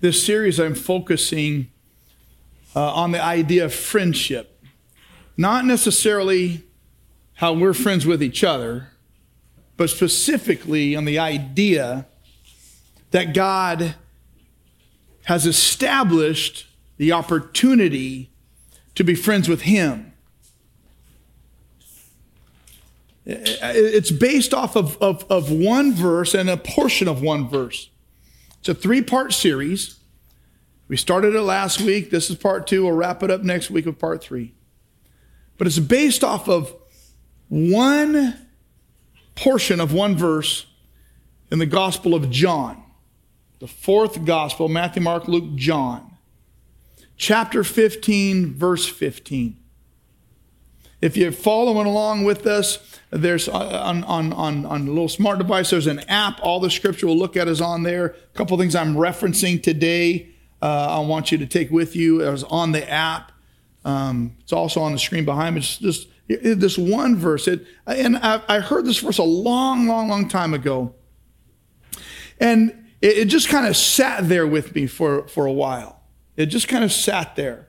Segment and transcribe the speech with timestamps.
[0.00, 1.70] this series, I'm focusing
[2.74, 4.62] uh, on the idea of friendship.
[5.36, 6.62] Not necessarily
[7.34, 8.88] how we're friends with each other,
[9.76, 12.06] but specifically on the idea
[13.10, 13.94] that God
[15.24, 18.30] has established the opportunity
[18.94, 20.12] to be friends with Him.
[23.24, 27.90] It's based off of, of, of one verse and a portion of one verse.
[28.60, 29.98] It's a three part series.
[30.88, 32.10] We started it last week.
[32.10, 32.84] This is part two.
[32.84, 34.54] We'll wrap it up next week with part three.
[35.58, 36.74] But it's based off of
[37.48, 38.36] one
[39.34, 40.66] portion of one verse
[41.50, 42.82] in the Gospel of John,
[43.58, 46.16] the fourth Gospel Matthew, Mark, Luke, John,
[47.16, 49.56] chapter 15, verse 15.
[51.00, 55.38] If you're following along with us, there's uh, on, on, on, on a little smart
[55.38, 56.40] device, there's an app.
[56.42, 58.06] All the scripture we'll look at is on there.
[58.06, 60.28] A couple things I'm referencing today,
[60.60, 62.22] uh, I want you to take with you.
[62.22, 63.32] It was on the app.
[63.84, 65.60] Um, it's also on the screen behind me.
[65.60, 67.48] It's just this one verse.
[67.48, 70.94] It, and I, I, heard this verse a long, long, long time ago.
[72.38, 76.02] And it, it just kind of sat there with me for, for a while.
[76.36, 77.68] It just kind of sat there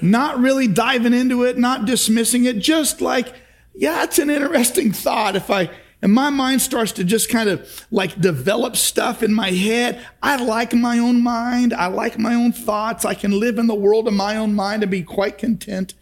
[0.00, 3.34] not really diving into it, not dismissing it, just like,
[3.74, 5.36] yeah, it's an interesting thought.
[5.36, 9.50] If I, and my mind starts to just kind of like develop stuff in my
[9.50, 10.04] head.
[10.22, 11.72] I like my own mind.
[11.72, 13.04] I like my own thoughts.
[13.04, 15.94] I can live in the world of my own mind and be quite content.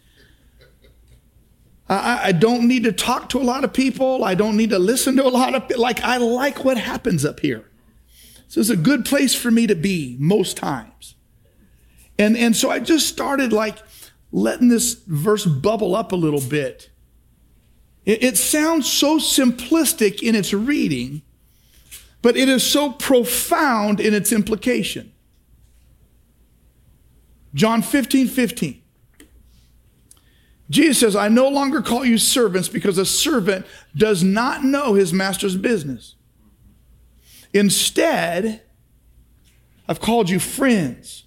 [1.87, 4.23] I, I don't need to talk to a lot of people.
[4.23, 7.39] I don't need to listen to a lot of like I like what happens up
[7.39, 7.65] here.
[8.47, 11.15] So it's a good place for me to be most times.
[12.19, 13.79] And, and so I just started like
[14.31, 16.89] letting this verse bubble up a little bit.
[18.05, 21.21] It, it sounds so simplistic in its reading,
[22.21, 25.11] but it is so profound in its implication.
[27.53, 28.81] John 15, 15.
[30.69, 33.65] Jesus says, I no longer call you servants because a servant
[33.95, 36.15] does not know his master's business.
[37.53, 38.63] Instead,
[39.87, 41.25] I've called you friends.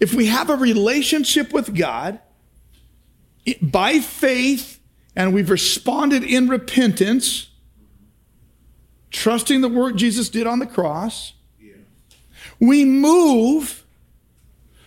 [0.00, 2.20] If we have a relationship with God
[3.62, 4.80] by faith
[5.16, 7.48] and we've responded in repentance,
[9.10, 11.32] trusting the work Jesus did on the cross,
[12.60, 13.84] we move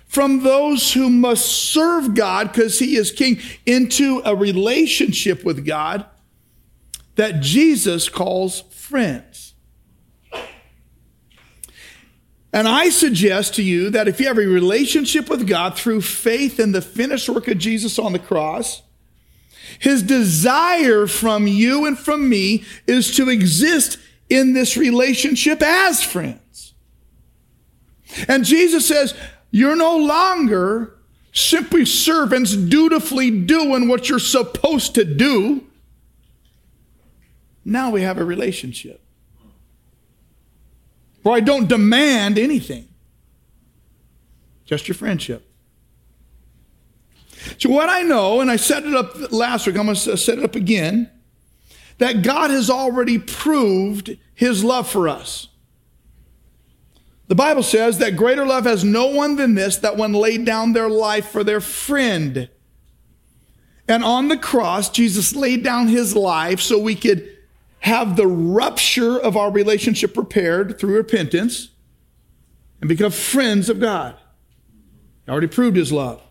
[0.05, 6.05] from those who must serve God because he is king into a relationship with God
[7.15, 9.50] that Jesus calls friends.
[12.53, 16.59] And I suggest to you that if you have a relationship with God through faith
[16.59, 18.81] in the finished work of Jesus on the cross,
[19.79, 23.97] his desire from you and from me is to exist
[24.29, 26.73] in this relationship as friends.
[28.27, 29.13] And Jesus says,
[29.49, 30.97] You're no longer
[31.31, 35.65] simply servants dutifully doing what you're supposed to do.
[37.63, 39.01] Now we have a relationship.
[41.23, 42.87] For I don't demand anything,
[44.65, 45.47] just your friendship.
[47.57, 50.37] So, what I know, and I set it up last week, I'm going to set
[50.37, 51.09] it up again,
[51.97, 55.47] that God has already proved his love for us.
[57.27, 60.73] The Bible says that greater love has no one than this, that one laid down
[60.73, 62.49] their life for their friend.
[63.87, 67.37] And on the cross, Jesus laid down his life so we could
[67.81, 71.69] have the rupture of our relationship repaired through repentance
[72.79, 74.15] and become friends of God.
[75.25, 76.21] He already proved his love.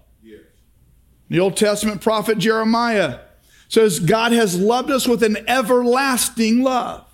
[1.29, 3.21] The Old Testament prophet Jeremiah
[3.69, 7.07] says, God has loved us with an everlasting love.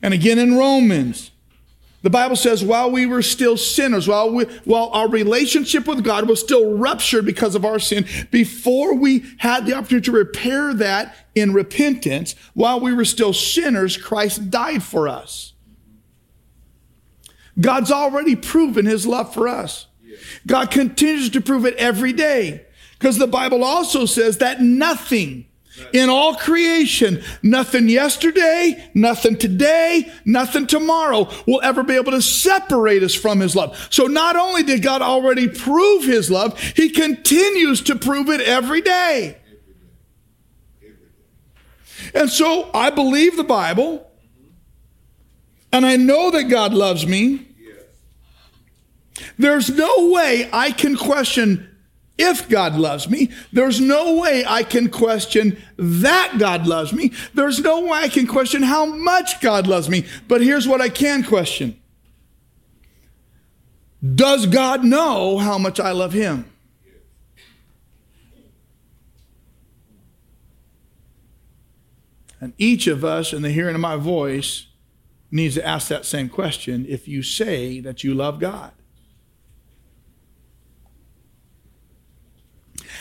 [0.00, 1.32] And again in Romans,
[2.02, 6.28] the Bible says, while we were still sinners, while, we, while our relationship with God
[6.28, 11.14] was still ruptured because of our sin, before we had the opportunity to repair that
[11.34, 15.52] in repentance, while we were still sinners, Christ died for us.
[17.60, 19.86] God's already proven his love for us.
[20.46, 22.64] God continues to prove it every day.
[22.98, 25.46] Because the Bible also says that nothing
[25.92, 33.02] in all creation, nothing yesterday, nothing today, nothing tomorrow will ever be able to separate
[33.02, 33.88] us from His love.
[33.90, 38.80] So not only did God already prove His love, He continues to prove it every
[38.80, 39.38] day.
[42.14, 44.10] And so I believe the Bible,
[45.72, 47.46] and I know that God loves me.
[49.38, 51.69] There's no way I can question
[52.20, 53.30] if God loves me.
[53.52, 57.12] There's no way I can question that God loves me.
[57.32, 60.06] There's no way I can question how much God loves me.
[60.28, 61.80] But here's what I can question
[64.14, 66.44] Does God know how much I love him?
[72.42, 74.66] And each of us, in the hearing of my voice,
[75.30, 78.72] needs to ask that same question if you say that you love God.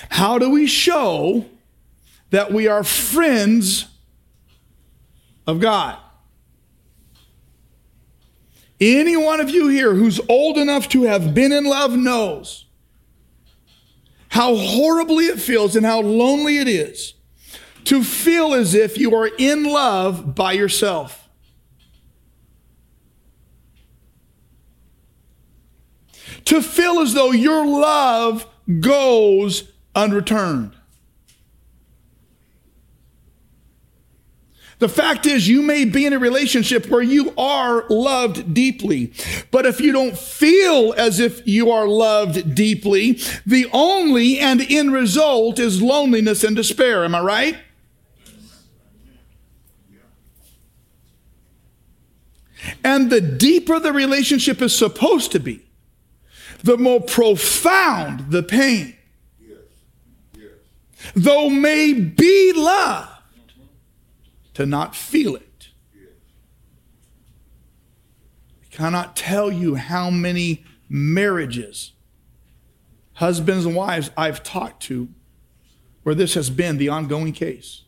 [0.10, 1.46] How do we show
[2.32, 3.86] that we are friends
[5.48, 5.98] of God?
[8.82, 12.66] Any one of you here who's old enough to have been in love knows
[14.30, 17.14] how horribly it feels and how lonely it is
[17.86, 21.28] to feel as if you are in love by yourself.
[26.46, 28.48] To feel as though your love
[28.80, 30.76] goes unreturned.
[34.80, 39.12] The fact is, you may be in a relationship where you are loved deeply.
[39.52, 44.94] But if you don't feel as if you are loved deeply, the only and end
[44.94, 47.04] result is loneliness and despair.
[47.04, 47.58] Am I right?
[52.86, 55.66] And the deeper the relationship is supposed to be,
[56.64, 58.96] the more profound the pain.
[61.16, 63.10] Though may be loved,
[64.54, 65.70] to not feel it.
[68.62, 71.94] I cannot tell you how many marriages,
[73.14, 75.10] husbands and wives I've talked to,
[76.04, 77.84] where this has been the ongoing case.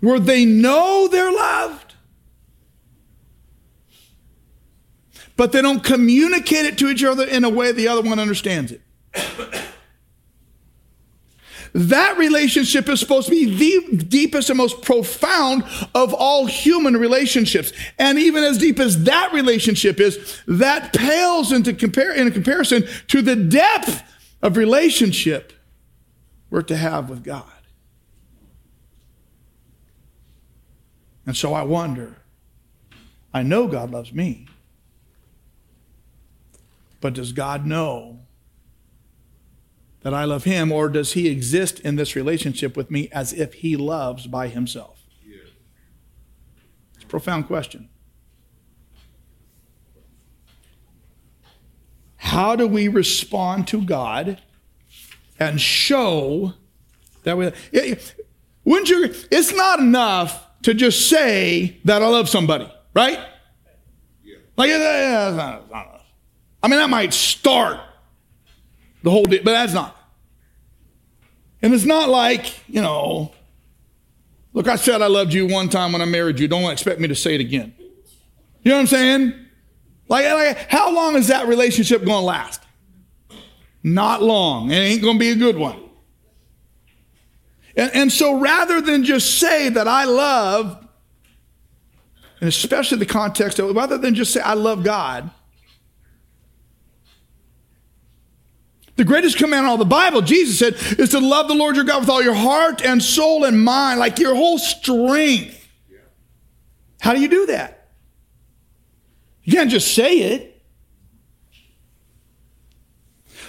[0.00, 1.94] where they know they're loved,
[5.36, 8.72] but they don't communicate it to each other in a way the other one understands
[8.72, 8.80] it.
[11.74, 17.72] That relationship is supposed to be the deepest and most profound of all human relationships.
[17.98, 23.22] And even as deep as that relationship is, that pales into compare, in comparison to
[23.22, 24.02] the depth
[24.42, 25.52] of relationship
[26.50, 27.44] we're to have with God.
[31.26, 32.16] And so I wonder
[33.34, 34.46] I know God loves me,
[37.02, 38.17] but does God know
[40.02, 43.54] that I love him, or does he exist in this relationship with me as if
[43.54, 45.02] he loves by himself?
[46.94, 47.88] It's a profound question.
[52.16, 54.40] How do we respond to God
[55.38, 56.54] and show
[57.22, 57.52] that we.
[57.72, 58.26] It,
[58.64, 59.14] wouldn't you?
[59.30, 63.18] It's not enough to just say that I love somebody, right?
[64.24, 64.36] Yeah.
[64.56, 66.04] Like, yeah, not, not
[66.62, 67.80] I mean, that might start
[69.02, 69.96] the whole deal, but that's not.
[71.62, 73.32] And it's not like, you know,
[74.52, 76.48] look, I said I loved you one time when I married you.
[76.48, 77.74] Don't expect me to say it again.
[78.62, 79.34] You know what I'm saying?
[80.08, 82.62] Like, like how long is that relationship going to last?
[83.82, 84.70] Not long.
[84.70, 85.88] It ain't going to be a good one.
[87.76, 90.84] And, and so rather than just say that I love,
[92.40, 95.30] and especially the context of rather than just say I love God,
[98.98, 101.84] The greatest command in all the Bible, Jesus said, is to love the Lord your
[101.84, 105.68] God with all your heart and soul and mind, like your whole strength.
[107.00, 107.90] How do you do that?
[109.44, 110.64] You can't just say it.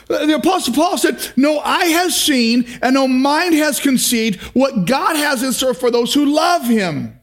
[0.07, 5.15] The Apostle Paul said, No eye has seen and no mind has conceived what God
[5.15, 7.18] has in store for those who love him.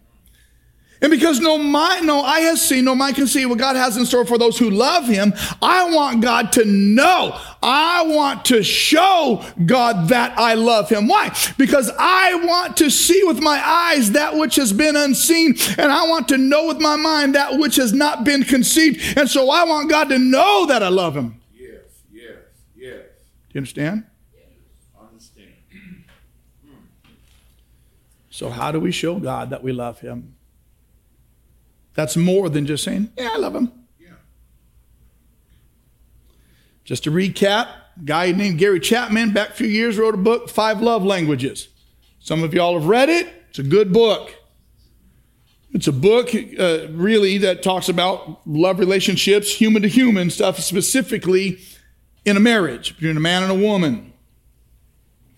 [1.01, 3.97] And because no mind, no eye has seen, no mind can see what God has
[3.97, 7.39] in store for those who love him, I want God to know.
[7.63, 11.07] I want to show God that I love him.
[11.07, 11.37] Why?
[11.59, 16.09] Because I want to see with my eyes that which has been unseen, and I
[16.09, 19.19] want to know with my mind that which has not been conceived.
[19.19, 21.41] And so I want God to know that I love him.
[21.55, 21.81] Yes,
[22.13, 22.37] yes,
[22.75, 22.95] yes.
[22.95, 24.05] Do you understand?
[24.99, 25.53] understand.
[28.31, 30.36] So, how do we show God that we love Him?
[31.97, 33.73] That's more than just saying, Yeah, I love Him.
[33.99, 34.11] Yeah.
[36.85, 40.49] Just to recap, a guy named Gary Chapman, back a few years, wrote a book,
[40.49, 41.69] Five Love Languages.
[42.21, 43.29] Some of y'all have read it.
[43.49, 44.35] It's a good book.
[45.73, 51.59] It's a book, uh, really, that talks about love relationships, human to human stuff, specifically
[52.25, 54.13] in a marriage between a man and a woman.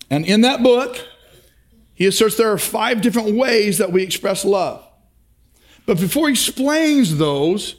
[0.09, 0.97] And in that book,
[1.93, 4.85] he asserts there are five different ways that we express love.
[5.89, 7.73] But before he explains those,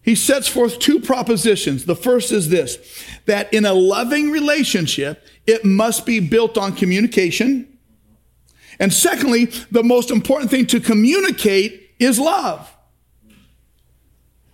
[0.00, 1.84] he sets forth two propositions.
[1.84, 2.78] The first is this
[3.26, 7.76] that in a loving relationship, it must be built on communication.
[8.78, 12.74] And secondly, the most important thing to communicate is love.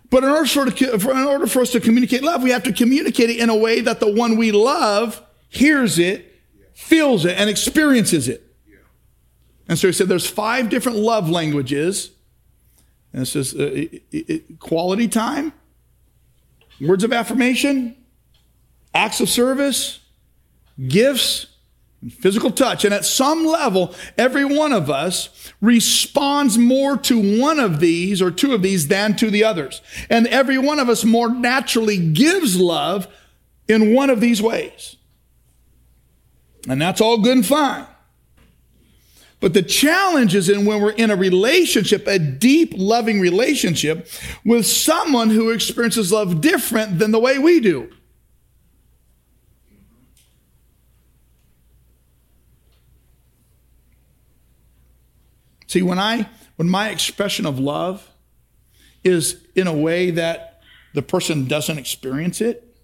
[0.09, 3.29] But in order, for, in order for us to communicate love, we have to communicate
[3.29, 6.35] it in a way that the one we love hears it,
[6.73, 8.43] feels it, and experiences it.
[9.69, 12.11] And so he said there's five different love languages.
[13.17, 15.51] And it says uh, it, it, quality time,
[16.79, 17.95] words of affirmation,
[18.93, 20.01] acts of service,
[20.87, 21.47] gifts,
[22.11, 22.85] physical touch.
[22.85, 28.29] And at some level, every one of us responds more to one of these or
[28.29, 29.81] two of these than to the others.
[30.11, 33.07] And every one of us more naturally gives love
[33.67, 34.95] in one of these ways.
[36.69, 37.87] And that's all good and fine.
[39.39, 44.09] But the challenge is in when we're in a relationship, a deep, loving relationship
[44.43, 47.91] with someone who experiences love different than the way we do.
[55.67, 58.09] See, when I when my expression of love
[59.03, 60.61] is in a way that
[60.93, 62.75] the person doesn't experience it,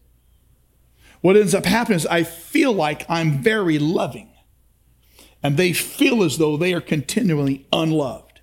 [1.22, 4.33] what ends up happening is I feel like I'm very loving.
[5.44, 8.40] And they feel as though they are continually unloved.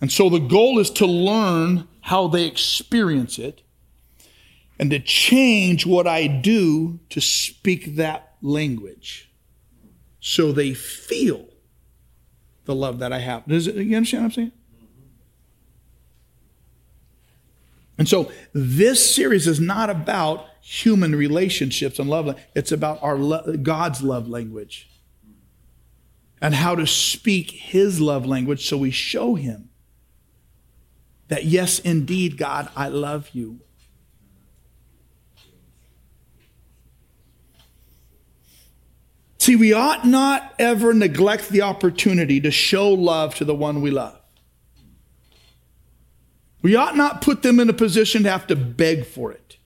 [0.00, 3.62] And so the goal is to learn how they experience it
[4.78, 9.30] and to change what I do to speak that language
[10.20, 11.46] so they feel
[12.66, 13.46] the love that I have.
[13.46, 14.52] Does it, you understand what I'm saying?
[17.96, 22.38] And so this series is not about human relationships and love.
[22.54, 24.90] It's about our lo- God's love language
[26.40, 29.70] and how to speak his love language so we show him
[31.28, 33.60] that yes, indeed, God, I love you.
[39.38, 43.90] See, we ought not ever neglect the opportunity to show love to the one we
[43.90, 44.18] love.
[46.64, 49.58] We ought not put them in a position to have to beg for it.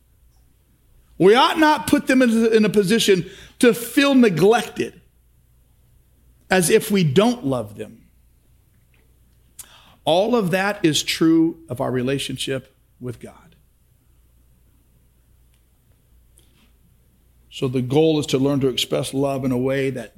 [1.16, 5.00] We ought not put them in a position to feel neglected
[6.50, 8.08] as if we don't love them.
[10.04, 13.54] All of that is true of our relationship with God.
[17.48, 20.16] So the goal is to learn to express love in a way that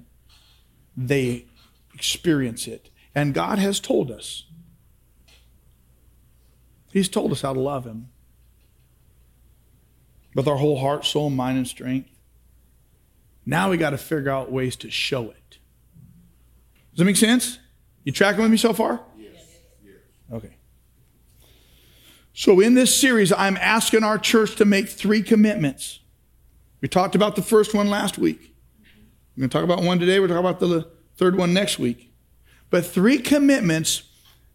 [0.96, 1.44] they
[1.92, 2.88] experience it.
[3.14, 4.44] And God has told us.
[6.92, 8.08] He's told us how to love Him
[10.34, 12.10] with our whole heart, soul, mind, and strength.
[13.46, 15.58] Now we got to figure out ways to show it.
[16.90, 17.58] Does that make sense?
[18.04, 19.00] You tracking with me so far?
[19.18, 19.34] Yes.
[20.32, 20.56] Okay.
[22.32, 26.00] So in this series, I'm asking our church to make three commitments.
[26.80, 28.54] We talked about the first one last week.
[29.36, 30.20] We're going to talk about one today.
[30.20, 32.12] We're talking about the third one next week.
[32.70, 34.02] But three commitments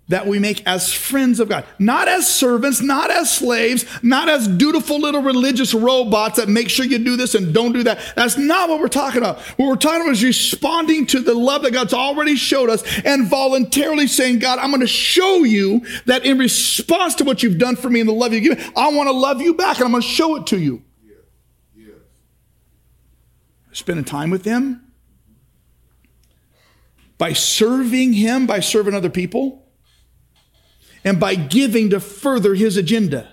[0.07, 4.47] that we make as friends of God, not as servants, not as slaves, not as
[4.47, 7.99] dutiful little religious robots that make sure you do this and don't do that.
[8.15, 9.39] That's not what we're talking about.
[9.57, 13.27] What we're talking about is responding to the love that God's already showed us and
[13.27, 17.75] voluntarily saying, God, I'm going to show you that in response to what you've done
[17.75, 19.85] for me and the love you give, me I want to love you back and
[19.85, 20.83] I'm going to show it to you
[23.75, 24.81] spending time with Him,
[27.17, 29.64] by serving Him, by serving other people,
[31.05, 33.29] and by giving to further His agenda.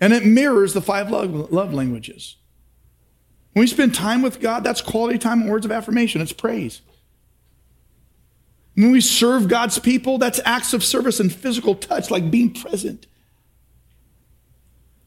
[0.00, 2.36] And it mirrors the five love, love languages.
[3.52, 6.80] When we spend time with God, that's quality time and words of affirmation, it's praise.
[8.74, 13.06] When we serve God's people, that's acts of service and physical touch, like being present.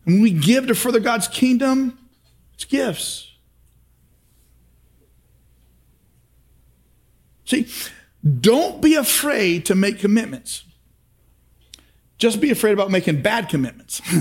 [0.03, 1.97] When we give to further God's kingdom,
[2.53, 3.31] it's gifts.
[7.45, 7.67] See,
[8.23, 10.63] don't be afraid to make commitments.
[12.17, 14.01] Just be afraid about making bad commitments.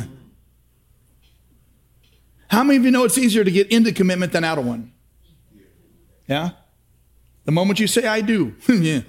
[2.48, 4.92] How many of you know it's easier to get into commitment than out of one?
[6.26, 6.50] Yeah?
[7.44, 8.56] The moment you say, I do.
[8.68, 9.02] yeah.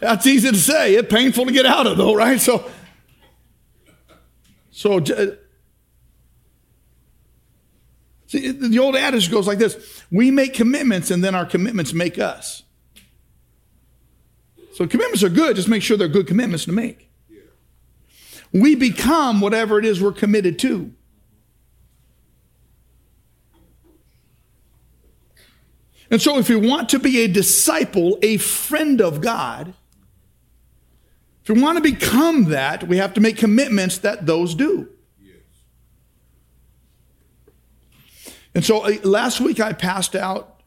[0.00, 0.94] That's easy to say.
[0.94, 2.40] It's painful to get out of, though, right?
[2.40, 2.70] So,
[4.70, 5.36] so uh,
[8.34, 12.18] See, the old adage goes like this We make commitments, and then our commitments make
[12.18, 12.63] us.
[14.74, 17.08] So commitments are good, just make sure they're good commitments to make.
[18.52, 20.92] We become whatever it is we're committed to.
[26.10, 29.74] And so, if we want to be a disciple, a friend of God,
[31.44, 34.88] If we want to become that, we have to make commitments that those do.
[38.54, 40.62] And so uh, last week I passed out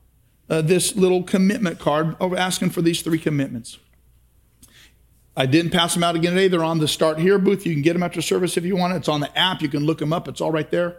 [0.49, 3.79] uh, this little commitment card of asking for these three commitments.
[5.37, 6.47] I didn't pass them out again today.
[6.47, 7.63] They're on the Start Here booth.
[7.63, 8.95] You can get them after service if you want.
[8.95, 9.61] It's on the app.
[9.61, 10.27] You can look them up.
[10.27, 10.97] It's all right there.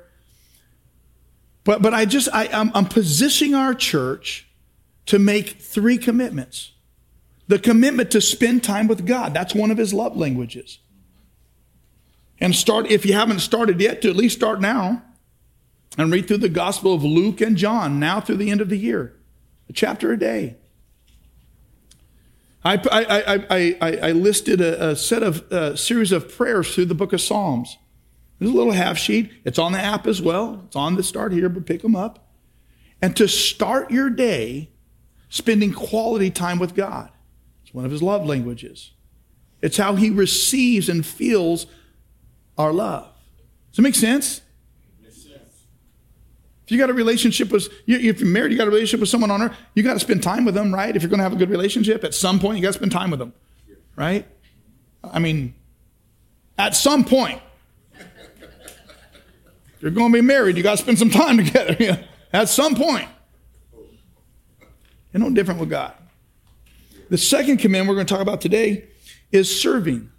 [1.65, 4.47] But, but I just, I, I'm, I'm positioning our church
[5.07, 6.71] to make three commitments.
[7.49, 9.35] The commitment to spend time with God.
[9.35, 10.79] That's one of his love languages.
[12.41, 15.03] And start, if you haven't started yet, to at least start now
[15.97, 18.79] and read through the Gospel of Luke and John now through the end of the
[18.79, 19.17] year,
[19.69, 20.57] a chapter a day.
[22.65, 26.95] I, I, I, I, listed a, a set of a series of prayers through the
[26.95, 27.79] book of Psalms.
[28.39, 29.31] There's a little half sheet.
[29.45, 30.63] It's on the app as well.
[30.67, 32.29] It's on the start here, but pick them up.
[33.01, 34.71] And to start your day
[35.29, 37.11] spending quality time with God.
[37.63, 38.93] It's one of his love languages.
[39.61, 41.67] It's how he receives and feels
[42.57, 43.13] our love.
[43.71, 44.41] Does it make sense?
[46.69, 49.31] If you got a relationship with, if you're married, you got a relationship with someone
[49.31, 50.95] on earth, you got to spend time with them, right?
[50.95, 52.93] If you're going to have a good relationship, at some point, you got to spend
[52.93, 53.33] time with them,
[53.97, 54.27] right?
[55.03, 55.55] I mean,
[56.59, 57.41] at some point,
[59.81, 62.07] you're going to be married, you got to spend some time together.
[62.35, 63.09] at some point.
[65.15, 65.95] And no different with God.
[67.09, 68.89] The second command we're going to talk about today
[69.33, 70.13] is serving.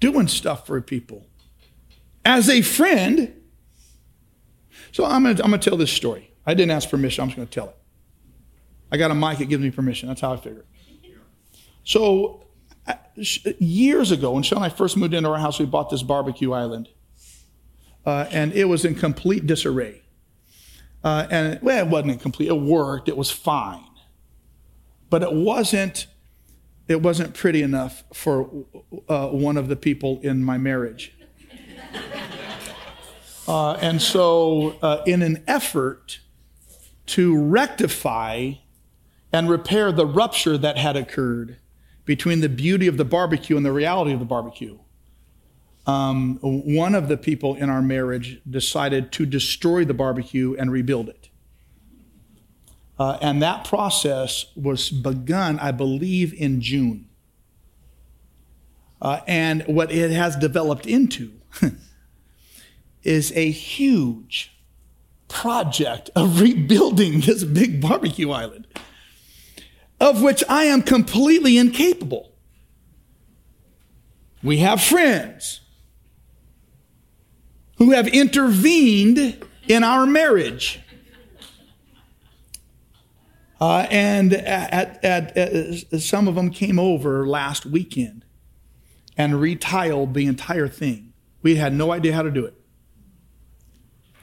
[0.00, 1.24] Doing stuff for people
[2.26, 3.32] as a friend.
[4.92, 6.32] So I'm going to I'm to tell this story.
[6.44, 7.76] I didn't ask permission, I'm just going to tell it.
[8.90, 10.08] I got a mic, it gives me permission.
[10.08, 10.66] That's how I figured.
[11.84, 12.46] So
[12.86, 12.94] uh,
[13.58, 16.52] years ago, when Sean and I first moved into our house, we bought this barbecue
[16.52, 16.88] island.
[18.04, 20.02] Uh, and it was in complete disarray.
[21.02, 22.48] Uh, and well, it wasn't complete.
[22.48, 23.08] It worked.
[23.08, 23.84] It was fine,
[25.10, 26.06] but it wasn't.
[26.88, 28.48] It wasn't pretty enough for
[29.08, 31.15] uh, one of the people in my marriage.
[33.48, 36.18] Uh, and so, uh, in an effort
[37.06, 38.52] to rectify
[39.32, 41.58] and repair the rupture that had occurred
[42.04, 44.78] between the beauty of the barbecue and the reality of the barbecue,
[45.86, 51.08] um, one of the people in our marriage decided to destroy the barbecue and rebuild
[51.08, 51.28] it.
[52.98, 57.08] Uh, and that process was begun, I believe, in June.
[59.00, 61.32] Uh, and what it has developed into
[63.06, 64.52] is a huge
[65.28, 68.66] project of rebuilding this big barbecue island,
[70.00, 72.32] of which I am completely incapable.
[74.42, 75.60] We have friends
[77.78, 80.80] who have intervened in our marriage.
[83.60, 88.24] Uh, and at, at, at, some of them came over last weekend
[89.16, 91.12] and retiled the entire thing.
[91.42, 92.54] We had no idea how to do it.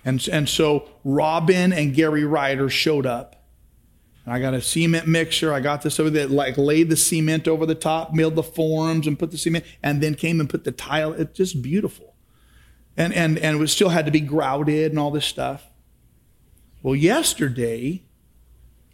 [0.06, 3.44] And, and so Robin and Gary Ryder showed up.
[4.26, 5.54] I got a cement mixer.
[5.54, 9.06] I got this over there, like laid the cement over the top, milled the forms
[9.06, 11.12] and put the cement, and then came and put the tile.
[11.14, 12.16] It's just beautiful.
[12.96, 15.70] And, and, and it still had to be grouted and all this stuff.
[16.82, 18.04] Well, yesterday,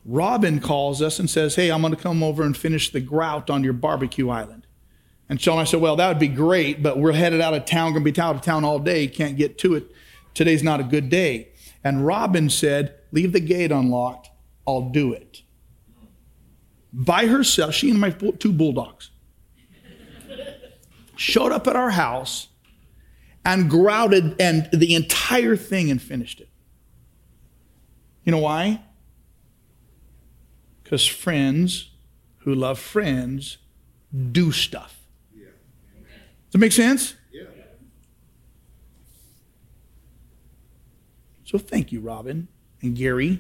[0.04, 3.50] Robin calls us and says, Hey, I'm going to come over and finish the grout
[3.50, 4.66] on your barbecue island.
[5.28, 7.92] And Sean I said, Well, that would be great, but we're headed out of town,
[7.92, 9.92] going to be out of town all day, can't get to it
[10.34, 11.50] Today's not a good day.
[11.84, 14.30] And Robin said, Leave the gate unlocked.
[14.68, 15.42] I'll do it.
[16.92, 19.12] By herself, she and my two bulldogs
[21.16, 22.48] showed up at our house
[23.44, 26.50] and grouted and the entire thing and finished it.
[28.24, 28.82] You know why?
[30.84, 31.92] Because friends
[32.40, 33.58] who love friends
[34.32, 35.00] do stuff.
[35.34, 37.16] Does it make sense?
[41.50, 42.48] So thank you, Robin
[42.84, 43.40] and Gary.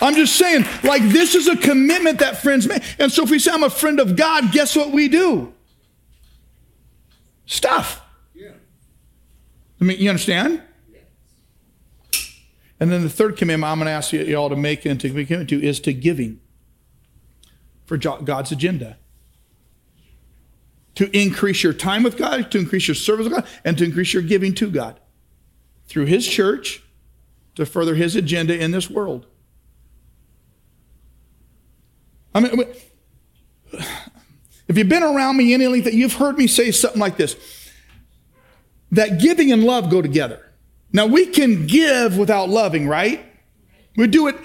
[0.00, 2.82] I'm just saying, like, this is a commitment that friends make.
[2.98, 5.54] And so if we say, I'm a friend of God, guess what we do?
[7.46, 8.02] Stuff.
[8.34, 8.50] Yeah.
[9.80, 10.60] I mean, you understand?
[12.80, 15.08] And then the third commandment I'm going to ask you all to make and to
[15.08, 16.40] commit to is to giving
[17.84, 18.98] for God's agenda
[20.96, 24.12] to increase your time with God, to increase your service with God, and to increase
[24.12, 24.98] your giving to God
[25.86, 26.82] through His church
[27.54, 29.26] to further His agenda in this world.
[32.34, 32.64] I mean,
[34.68, 37.36] if you've been around me any length, that you've heard me say something like this
[38.92, 40.42] that giving and love go together.
[40.92, 43.24] Now, we can give without loving, right?
[43.96, 44.36] We do it,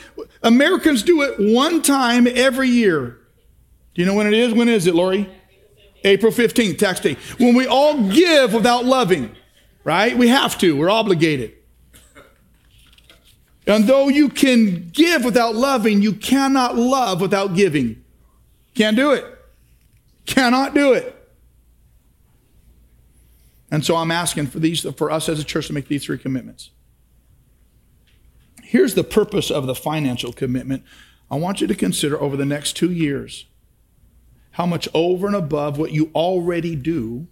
[0.42, 3.20] Americans do it one time every year.
[3.94, 4.54] Do you know when it is?
[4.54, 5.30] When is it, Lori?
[6.04, 7.18] April 15th, tax day.
[7.38, 9.36] When we all give without loving,
[9.84, 10.18] right?
[10.18, 11.54] We have to, we're obligated.
[13.68, 18.04] And though you can give without loving, you cannot love without giving.
[18.74, 19.26] Can't do it.
[20.26, 21.18] Cannot do it.
[23.70, 26.18] And so I'm asking for these for us as a church to make these three
[26.18, 26.72] commitments.
[28.64, 30.84] Here's the purpose of the financial commitment.
[31.30, 33.46] I want you to consider over the next 2 years
[34.52, 37.28] how much over and above what you already do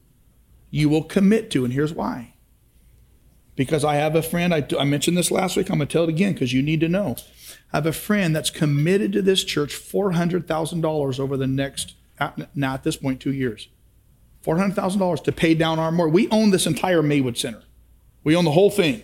[0.71, 2.33] you will commit to and here's why.
[3.55, 6.03] Because I have a friend, I, I mentioned this last week, I'm going to tell
[6.03, 7.17] it again because you need to know.
[7.73, 11.95] I have a friend that's committed to this church $400,000 over the next,
[12.55, 13.67] now at this point, two years.
[14.45, 16.13] $400,000 to pay down our mortgage.
[16.13, 17.63] We own this entire Maywood Center.
[18.23, 19.03] We own the whole thing.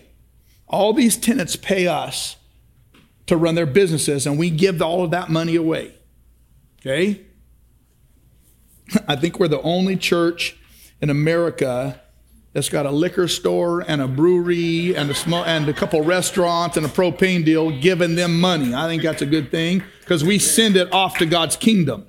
[0.67, 2.38] All these tenants pay us
[3.28, 5.95] to run their businesses, and we give all of that money away.
[6.80, 7.25] Okay?
[9.08, 10.58] I think we're the only church
[11.02, 12.02] in America
[12.54, 16.78] that's got a liquor store and a brewery and a small, and a couple restaurants
[16.78, 18.74] and a propane deal giving them money.
[18.74, 22.08] I think that's a good thing because we send it off to God's kingdom.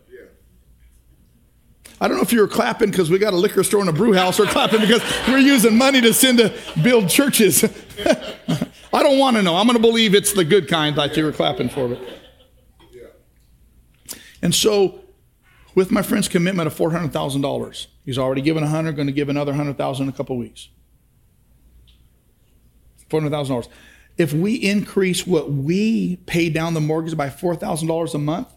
[2.00, 3.92] I don't know if you were clapping because we got a liquor store and a
[3.92, 7.64] brew house or clapping because we're using money to send to build churches.
[8.92, 9.56] I don't want to know.
[9.56, 11.98] I'm going to believe it's the good kind that you were clapping for it.
[14.42, 15.00] And so,
[15.76, 20.02] with my friend's commitment of $400,000, he's already given 100, going to give another 100,000
[20.02, 20.70] in a couple weeks.
[23.10, 23.68] $400,000.
[24.16, 28.48] If we increase what we pay down the mortgage by $4,000 a month,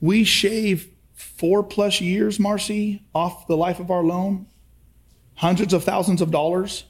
[0.00, 4.46] we shave four plus years, Marcy, off the life of our loan,
[5.36, 6.84] hundreds of thousands of dollars.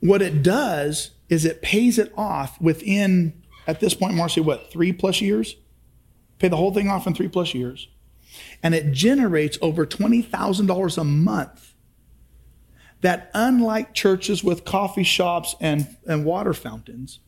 [0.00, 4.92] What it does is it pays it off within, at this point, Marcy, what, three
[4.92, 5.56] plus years?
[6.38, 7.88] Pay the whole thing off in three plus years.
[8.62, 11.74] And it generates over $20,000 a month.
[13.00, 17.20] That, unlike churches with coffee shops and, and water fountains,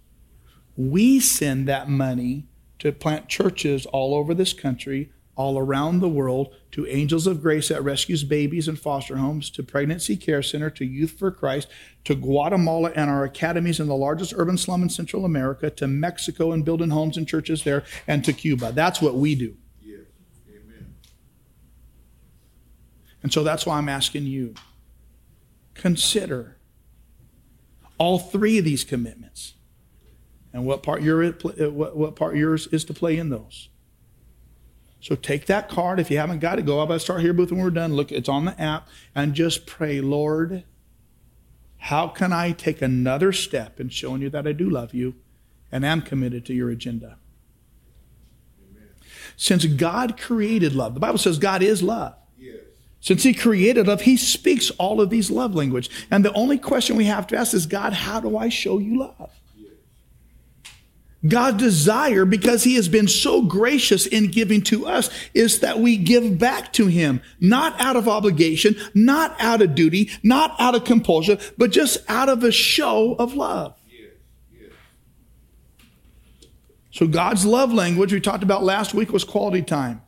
[0.76, 2.46] we send that money
[2.78, 7.68] to plant churches all over this country, all around the world, to Angels of Grace
[7.68, 11.68] that rescues babies in foster homes, to Pregnancy Care Center, to Youth for Christ,
[12.04, 16.50] to Guatemala and our academies in the largest urban slum in Central America, to Mexico
[16.50, 18.72] and building homes and churches there, and to Cuba.
[18.72, 19.56] That's what we do.
[19.80, 20.00] Yes.
[20.50, 20.94] Amen.
[23.22, 24.54] And so that's why I'm asking you
[25.74, 26.56] consider
[27.96, 29.54] all three of these commitments
[30.52, 31.30] and what part, your, uh,
[31.70, 33.68] what, what part yours is to play in those.
[35.00, 36.00] So take that card.
[36.00, 36.90] If you haven't got it, go up.
[36.90, 37.94] I start here booth when we're done.
[37.94, 40.64] Look, it's on the app, and just pray, Lord,
[41.78, 45.14] how can I take another step in showing you that I do love you
[45.70, 47.18] and am committed to your agenda?
[48.60, 48.88] Amen.
[49.36, 52.16] Since God created love, the Bible says God is love.
[52.36, 52.56] Yes.
[53.00, 55.88] Since He created love, He speaks all of these love language.
[56.10, 58.98] And the only question we have to ask is, God, how do I show you
[58.98, 59.30] love?
[61.26, 65.96] God's desire, because He has been so gracious in giving to us, is that we
[65.96, 70.84] give back to Him, not out of obligation, not out of duty, not out of
[70.84, 73.76] compulsion, but just out of a show of love.
[73.88, 74.10] Yes.
[74.52, 74.70] Yes.
[76.92, 80.02] So, God's love language we talked about last week was quality time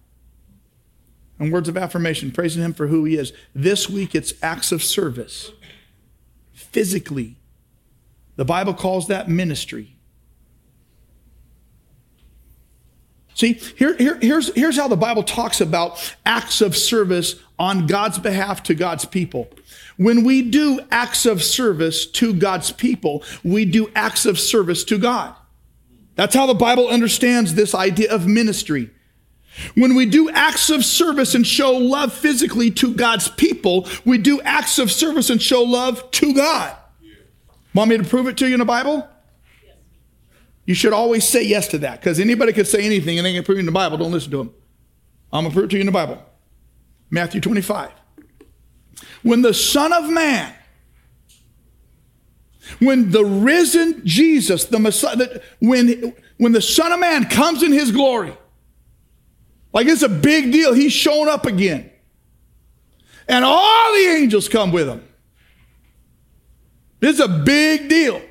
[1.40, 3.32] and words of affirmation, praising Him for who He is.
[3.52, 5.50] This week it's acts of service,
[6.52, 7.36] physically.
[8.36, 9.96] The Bible calls that ministry.
[13.40, 18.18] See, here, here, here's, here's how the Bible talks about acts of service on God's
[18.18, 19.48] behalf to God's people.
[19.96, 24.98] When we do acts of service to God's people, we do acts of service to
[24.98, 25.34] God.
[26.16, 28.90] That's how the Bible understands this idea of ministry.
[29.74, 34.42] When we do acts of service and show love physically to God's people, we do
[34.42, 36.76] acts of service and show love to God.
[37.74, 39.08] Want me to prove it to you in the Bible?
[40.70, 43.42] You should always say yes to that because anybody could say anything and they can
[43.42, 43.98] prove it in the Bible.
[43.98, 44.54] Don't listen to them.
[45.32, 46.22] I'm going to prove it to you in the Bible.
[47.10, 47.90] Matthew 25.
[49.24, 50.54] When the Son of Man,
[52.78, 57.90] when the risen Jesus, the Messiah, when, when the Son of Man comes in his
[57.90, 58.38] glory,
[59.72, 60.72] like it's a big deal.
[60.72, 61.90] He's shown up again.
[63.26, 65.02] And all the angels come with him.
[67.00, 68.22] It's a big deal.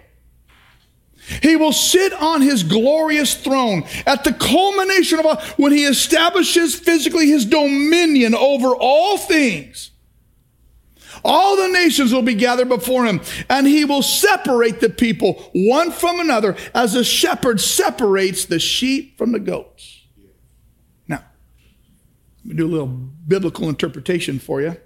[1.41, 6.75] He will sit on his glorious throne at the culmination of all, when he establishes
[6.75, 9.91] physically his dominion over all things.
[11.23, 15.91] All the nations will be gathered before him, and he will separate the people one
[15.91, 20.03] from another as a shepherd separates the sheep from the goats.
[21.07, 21.23] Now,
[22.37, 24.77] let me do a little biblical interpretation for you.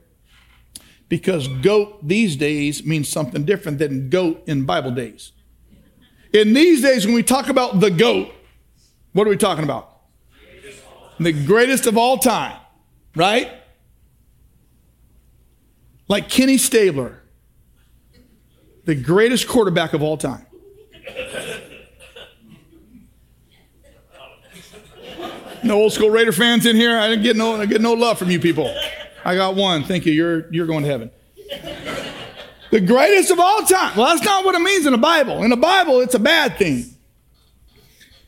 [1.10, 5.32] Because goat these days means something different than goat in Bible days.
[6.34, 8.34] In these days, when we talk about the goat,
[9.14, 9.90] what are we talking about?
[11.20, 12.60] The greatest of all time,
[13.16, 13.52] right?
[16.08, 17.22] Like Kenny Stabler,
[18.86, 20.46] the greatest quarterback of all time.
[25.64, 27.00] No old school Raider fans in here.
[27.00, 28.76] I didn't get no, I get no love from you people.
[29.24, 29.86] I got one.
[29.86, 30.12] Thank you.
[30.12, 31.10] You're you're going to heaven.
[32.74, 33.96] The greatest of all time.
[33.96, 35.44] Well, that's not what it means in the Bible.
[35.44, 36.86] In the Bible, it's a bad thing.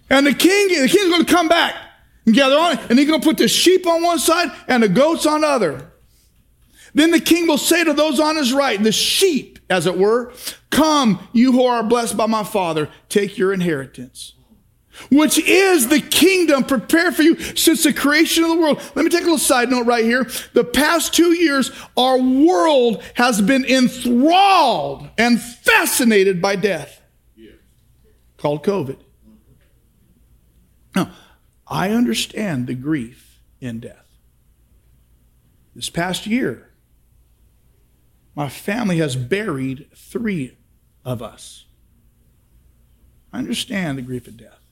[0.07, 1.73] And the king, the king's going to come back
[2.27, 4.87] and gather on, and he's going to put the sheep on one side and the
[4.87, 5.91] goats on the other.
[6.93, 10.31] Then the king will say to those on his right, the sheep, as it were,
[10.69, 14.34] Come, you who are blessed by my father, take your inheritance
[15.11, 18.81] which is the kingdom prepared for you since the creation of the world.
[18.95, 20.27] Let me take a little side note right here.
[20.53, 27.01] The past two years, our world has been enthralled and fascinated by death,
[28.37, 28.97] called COVID.
[30.95, 31.11] Now,
[31.67, 34.05] I understand the grief in death.
[35.75, 36.71] This past year,
[38.35, 40.57] my family has buried three
[41.03, 41.65] of us.
[43.33, 44.64] I understand the grief of death.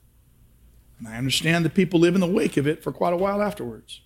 [1.03, 3.41] And I understand that people live in the wake of it for quite a while
[3.41, 4.01] afterwards.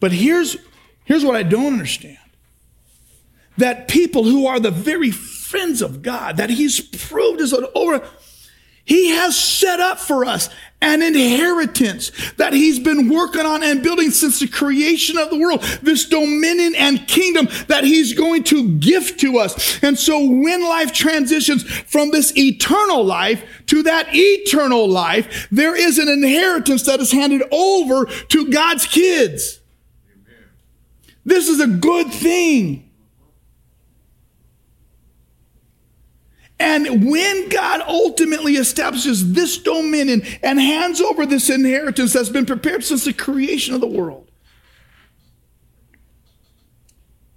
[0.00, 0.56] But here's,
[1.04, 2.18] here's what I don't understand
[3.58, 8.06] that people who are the very friends of God, that He's proved as an over,
[8.92, 10.50] He has set up for us
[10.82, 15.62] an inheritance that he's been working on and building since the creation of the world.
[15.80, 19.82] This dominion and kingdom that he's going to gift to us.
[19.82, 25.96] And so when life transitions from this eternal life to that eternal life, there is
[25.96, 29.58] an inheritance that is handed over to God's kids.
[31.24, 32.91] This is a good thing.
[36.62, 42.84] And when God ultimately establishes this dominion and hands over this inheritance that's been prepared
[42.84, 44.30] since the creation of the world,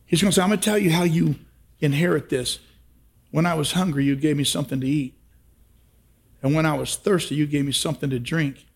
[0.05, 1.35] He's going to say, I'm going to tell you how you
[1.79, 2.59] inherit this.
[3.31, 5.15] When I was hungry, you gave me something to eat.
[6.43, 8.67] And when I was thirsty, you gave me something to drink.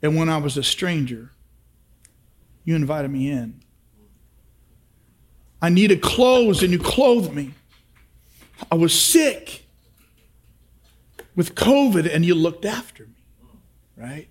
[0.00, 1.32] And when I was a stranger,
[2.64, 3.60] you invited me in.
[5.60, 7.54] I needed clothes and you clothed me.
[8.70, 9.65] I was sick
[11.36, 13.22] with COVID and you looked after me,
[13.96, 14.28] right?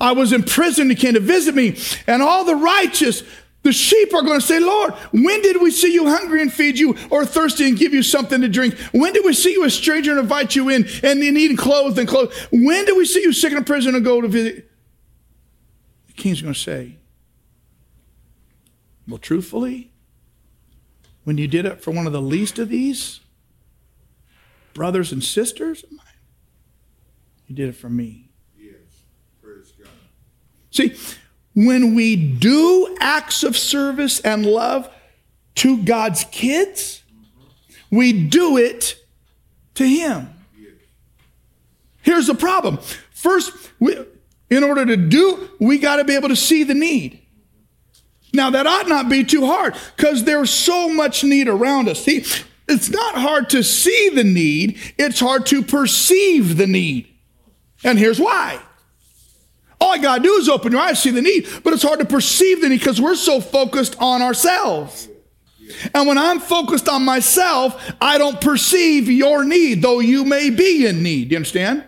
[0.00, 3.22] I was in prison, you came to visit me, and all the righteous,
[3.62, 6.78] the sheep are going to say, Lord, when did we see you hungry and feed
[6.78, 8.78] you, or thirsty and give you something to drink?
[8.92, 12.06] When did we see you a stranger and invite you in and need clothes and
[12.06, 12.34] clothes?
[12.52, 14.70] When did we see you sick in prison and go to visit?
[16.08, 16.98] The king's going to say,
[19.08, 19.90] Well, truthfully,
[21.24, 23.20] when you did it for one of the least of these,
[24.74, 26.00] brothers and sisters of mine.
[27.46, 28.28] You did it for me.
[28.58, 28.74] Yes.
[29.42, 29.88] Praise God.
[30.70, 30.94] See,
[31.54, 34.90] when we do acts of service and love
[35.56, 37.96] to God's kids, mm-hmm.
[37.96, 38.96] we do it
[39.74, 40.34] to Him.
[40.58, 40.72] Yes.
[42.02, 42.78] Here's the problem.
[43.12, 43.96] First, we,
[44.50, 47.20] in order to do, we got to be able to see the need.
[48.32, 52.02] Now, that ought not be too hard because there's so much need around us.
[52.02, 52.24] See,
[52.68, 57.08] it's not hard to see the need, it's hard to perceive the need.
[57.82, 58.58] And here's why.
[59.80, 61.98] All I got to do is open your eyes, see the need, but it's hard
[61.98, 65.08] to perceive the need because we're so focused on ourselves.
[65.94, 70.86] And when I'm focused on myself, I don't perceive your need, though you may be
[70.86, 71.28] in need.
[71.28, 71.84] Do you understand?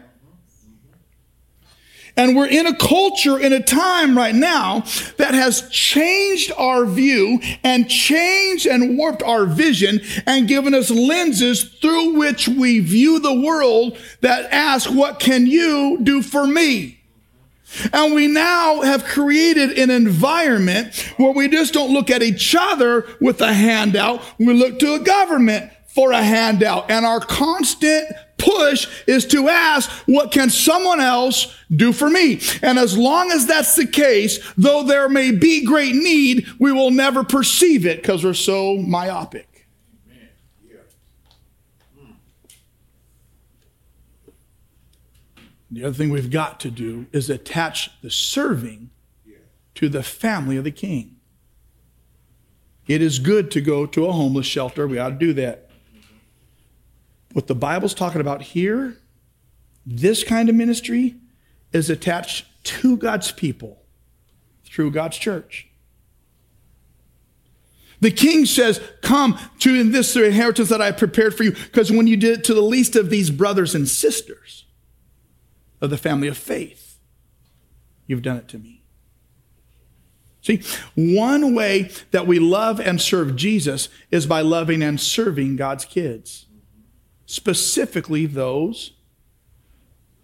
[2.17, 4.81] And we're in a culture, in a time right now
[5.19, 11.65] that has changed our view and changed and warped our vision and given us lenses
[11.65, 17.01] through which we view the world that ask, what can you do for me?
[17.93, 23.07] And we now have created an environment where we just don't look at each other
[23.21, 24.23] with a handout.
[24.39, 26.91] We look to a government for a handout.
[26.91, 28.07] And our constant
[28.47, 32.41] push is to ask, what can someone else do for me?
[32.63, 36.91] And as long as that's the case, though there may be great need, we will
[36.91, 39.67] never perceive it because we're so myopic.
[45.69, 48.91] The other thing we've got to do is attach the serving
[49.75, 51.17] to the family of the king.
[52.87, 54.87] It is good to go to a homeless shelter.
[54.87, 55.66] We ought to do that.
[57.37, 58.97] What the Bible's talking about here,
[59.85, 61.17] this kind of ministry,
[61.71, 63.83] is attached to God's people
[64.65, 65.69] through God's church.
[68.01, 72.17] The king says, Come to this inheritance that I prepared for you, because when you
[72.17, 74.65] did it to the least of these brothers and sisters
[75.83, 76.99] of the family of faith,
[78.07, 78.83] you've done it to me.
[80.41, 80.63] See,
[80.95, 86.46] one way that we love and serve Jesus is by loving and serving God's kids,
[87.27, 88.93] specifically those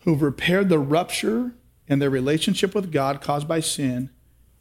[0.05, 1.53] who've repaired the rupture
[1.87, 4.11] in their relationship with God caused by sin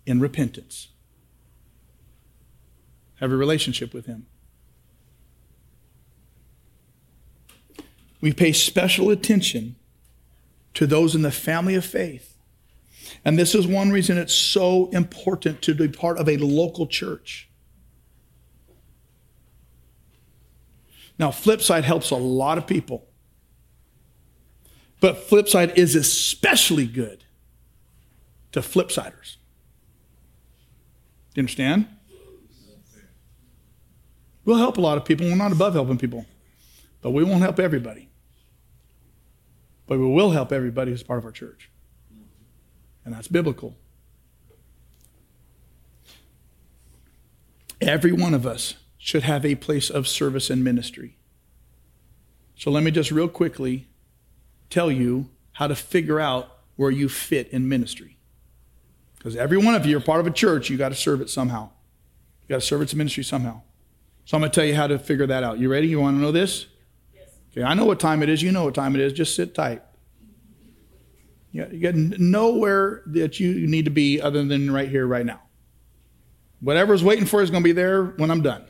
[0.05, 0.89] in repentance.
[3.19, 4.25] Have a relationship with Him.
[8.19, 9.75] We pay special attention
[10.73, 12.37] to those in the family of faith.
[13.25, 17.49] And this is one reason it's so important to be part of a local church.
[21.21, 23.07] Now, Flipside helps a lot of people.
[24.99, 27.25] But Flipside is especially good
[28.53, 29.35] to Flipsiders.
[31.29, 31.87] Do you understand?
[34.45, 35.27] We'll help a lot of people.
[35.27, 36.25] We're not above helping people,
[37.03, 38.09] but we won't help everybody.
[39.85, 41.69] But we will help everybody who's part of our church.
[43.05, 43.75] And that's biblical.
[47.79, 51.17] Every one of us should have a place of service and ministry.
[52.55, 53.87] So let me just real quickly
[54.69, 58.19] tell you how to figure out where you fit in ministry.
[59.17, 61.31] Because every one of you are part of a church, you got to serve it
[61.31, 61.71] somehow.
[62.43, 63.63] You got to serve its ministry somehow.
[64.25, 65.57] So I'm going to tell you how to figure that out.
[65.57, 65.87] You ready?
[65.87, 66.67] You want to know this?
[67.11, 67.29] Yes.
[67.51, 68.43] Okay, I know what time it is.
[68.43, 69.13] You know what time it is.
[69.13, 69.81] Just sit tight.
[71.51, 75.25] You got, you got nowhere that you need to be other than right here, right
[75.25, 75.41] now.
[76.59, 78.65] Whatever's waiting for is going to be there when I'm done.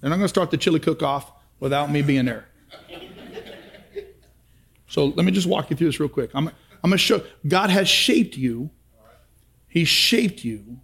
[0.00, 2.46] They're not going to start the chili cook off without me being there.
[4.88, 6.30] So let me just walk you through this real quick.
[6.34, 8.70] I'm, I'm going to show God has shaped you.
[9.68, 10.80] He shaped you.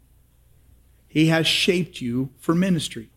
[1.09, 3.11] He has shaped you for ministry.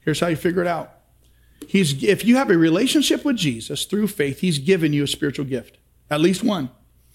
[0.00, 0.94] Here's how you figure it out.
[1.68, 5.44] He's, if you have a relationship with Jesus through faith, He's given you a spiritual
[5.44, 6.70] gift, at least one.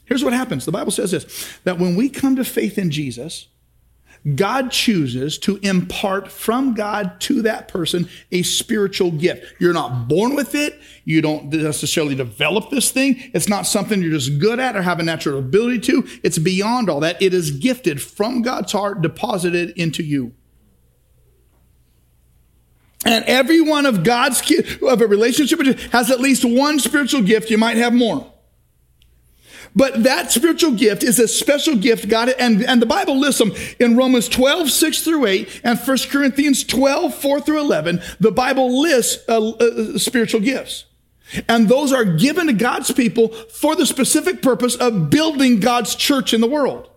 [0.06, 3.47] Here's what happens the Bible says this that when we come to faith in Jesus,
[4.33, 9.53] God chooses to impart from God to that person a spiritual gift.
[9.59, 10.79] You're not born with it.
[11.03, 13.17] You don't necessarily develop this thing.
[13.35, 16.07] It's not something you're just good at or have a natural ability to.
[16.23, 17.21] It's beyond all that.
[17.21, 20.33] It is gifted from God's heart, deposited into you.
[23.05, 25.59] And every one of God's who have a relationship
[25.91, 27.51] has at least one spiritual gift.
[27.51, 28.33] You might have more.
[29.75, 33.51] But that spiritual gift is a special gift God, and, and the Bible lists them
[33.77, 38.01] in Romans 12, 6 through 8, and 1 Corinthians 12, 4 through 11.
[38.19, 40.85] The Bible lists uh, uh, spiritual gifts.
[41.49, 46.33] And those are given to God's people for the specific purpose of building God's church
[46.33, 46.89] in the world.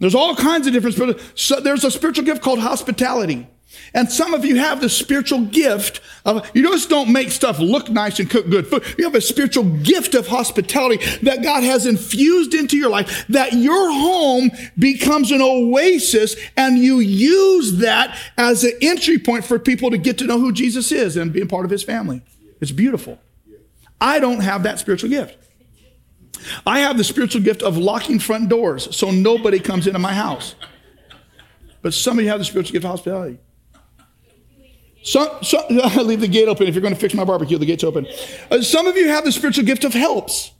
[0.00, 3.46] There's all kinds of different, so there's a spiritual gift called hospitality.
[3.94, 7.88] And some of you have the spiritual gift of, you just don't make stuff look
[7.88, 8.84] nice and cook good food.
[8.98, 13.52] You have a spiritual gift of hospitality that God has infused into your life, that
[13.52, 19.90] your home becomes an oasis and you use that as an entry point for people
[19.90, 22.22] to get to know who Jesus is and being part of his family.
[22.60, 23.18] It's beautiful.
[24.00, 25.36] I don't have that spiritual gift.
[26.66, 30.54] I have the spiritual gift of locking front doors so nobody comes into my house.
[31.82, 33.38] But some of you have the spiritual gift of hospitality.
[35.02, 35.64] Some, some,
[36.06, 36.66] leave the gate open.
[36.66, 38.06] If you're going to fix my barbecue, the gate's open.
[38.50, 40.52] Uh, some of you have the spiritual gift of helps.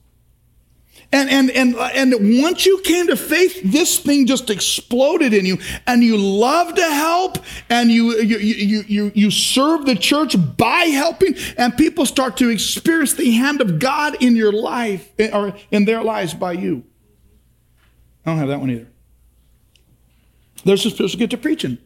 [1.12, 5.58] And, and, and, and once you came to faith, this thing just exploded in you
[5.86, 10.84] and you love to help and you, you, you, you, you serve the church by
[10.84, 15.84] helping and people start to experience the hand of God in your life or in
[15.84, 16.84] their lives by you.
[18.24, 18.86] I don't have that one either.
[20.64, 21.78] There's a spiritual gift of preaching.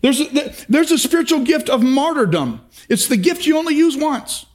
[0.00, 2.60] There's a, there's a spiritual gift of martyrdom.
[2.88, 4.46] It's the gift you only use once.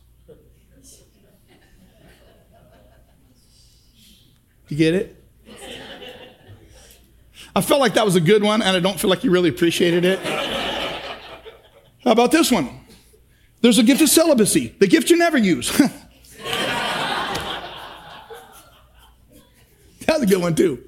[4.69, 5.23] You get it?
[7.55, 9.49] I felt like that was a good one, and I don't feel like you really
[9.49, 10.19] appreciated it.
[12.03, 12.69] How about this one?
[13.61, 15.71] There's a gift of celibacy, the gift you never use.
[20.05, 20.83] That's a good one, too.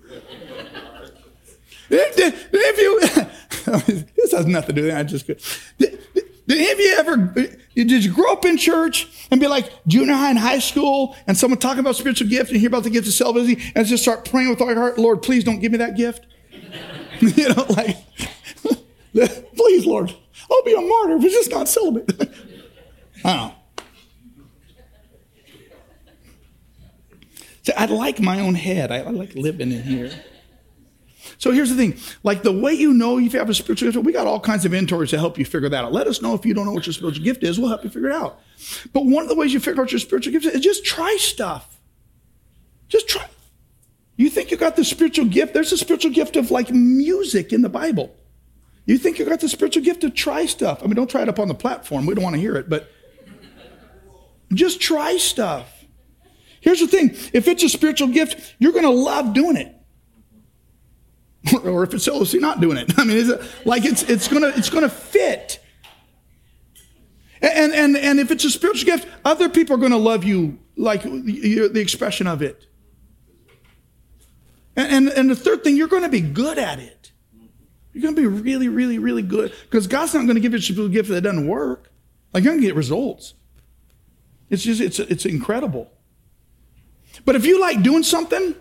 [1.89, 2.99] If, if you,
[3.87, 4.97] this has nothing to do with it.
[4.97, 5.41] I just did,
[5.77, 5.99] did,
[6.47, 7.17] have you ever
[7.75, 11.37] did you grow up in church and be like junior high and high school and
[11.37, 14.29] someone talking about spiritual gift and hear about the gift of celibacy and just start
[14.29, 16.27] praying with all your heart, Lord, please don't give me that gift.
[17.19, 17.97] you know, like
[19.55, 20.13] Please, Lord,
[20.51, 22.11] I'll be a martyr if it's just not celibate.
[23.23, 23.55] I don't know.
[27.63, 28.91] So I like my own head.
[28.91, 30.11] I, I like living in here.
[31.37, 34.05] So here's the thing like the way you know if you have a spiritual gift,
[34.05, 35.93] we got all kinds of mentors to help you figure that out.
[35.93, 37.89] Let us know if you don't know what your spiritual gift is, we'll help you
[37.89, 38.39] figure it out.
[38.93, 41.79] But one of the ways you figure out your spiritual gift is just try stuff.
[42.87, 43.27] Just try.
[44.17, 45.53] You think you got the spiritual gift?
[45.53, 48.15] There's a spiritual gift of like music in the Bible.
[48.85, 50.81] You think you got the spiritual gift to try stuff.
[50.83, 52.05] I mean, don't try it up on the platform.
[52.05, 52.89] We don't want to hear it, but
[54.53, 55.71] just try stuff.
[56.61, 59.74] Here's the thing if it's a spiritual gift, you're going to love doing it.
[61.63, 62.91] or if it's celibacy, not doing it.
[62.97, 65.59] I mean, is it like it's it's gonna it's gonna fit.
[67.41, 71.03] And and and if it's a spiritual gift, other people are gonna love you like
[71.03, 72.67] the expression of it.
[74.77, 77.11] And, and, and the third thing, you're gonna be good at it.
[77.93, 79.53] You're gonna be really, really, really good.
[79.63, 81.91] Because God's not gonna give you a spiritual gift that doesn't work.
[82.33, 83.35] Like you're gonna get results.
[84.49, 85.91] It's just it's it's incredible.
[87.23, 88.55] But if you like doing something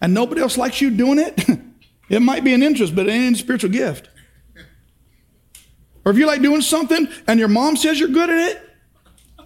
[0.00, 1.44] and nobody else likes you doing it,
[2.08, 4.08] It might be an interest, but it ain't a spiritual gift.
[6.04, 8.70] Or if you like doing something and your mom says you're good at it,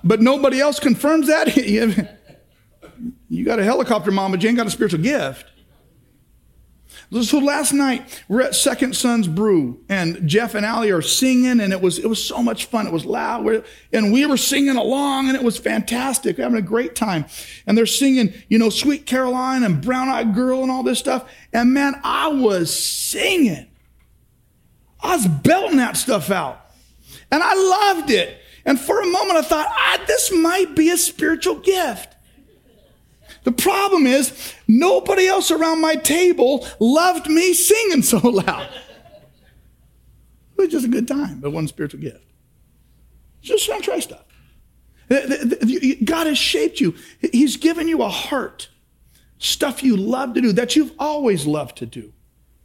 [0.03, 1.57] but nobody else confirms that,
[3.29, 5.47] you got a helicopter mom, but you ain't got a spiritual gift.
[7.11, 11.73] So last night we're at Second Sons Brew, and Jeff and Allie are singing, and
[11.73, 12.87] it was it was so much fun.
[12.87, 16.37] It was loud, and we were singing along, and it was fantastic.
[16.37, 17.25] We're having a great time.
[17.67, 21.31] And they're singing, you know, Sweet Caroline and Brown Eyed Girl and all this stuff.
[21.51, 23.69] And man, I was singing.
[25.01, 26.61] I was belting that stuff out,
[27.31, 28.39] and I loved it.
[28.67, 32.17] And for a moment, I thought, ah, this might be a spiritual gift.
[33.49, 38.69] The problem is, nobody else around my table loved me singing so loud.
[40.53, 42.27] It was just a good time, but one spiritual gift.
[43.41, 44.27] Just try, try stuff.
[45.09, 46.95] God has shaped you.
[47.33, 48.69] He's given you a heart,
[49.39, 52.13] stuff you love to do that you've always loved to do.